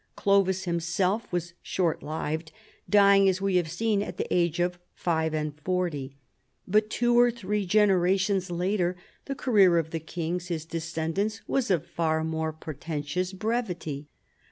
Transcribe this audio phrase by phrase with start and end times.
[0.15, 2.51] Clovis himself was short lived,
[2.89, 6.17] dying, as we have seen, at the age of five and forty.
[6.67, 8.95] But two or three generations later
[9.25, 14.07] the career of the kings, his descendants, Avas of far more portentous brevity.